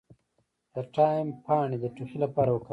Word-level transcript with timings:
د 0.73 0.75
تایم 0.95 1.27
پاڼې 1.45 1.77
د 1.79 1.85
ټوخي 1.95 2.17
لپاره 2.23 2.49
وکاروئ 2.51 2.69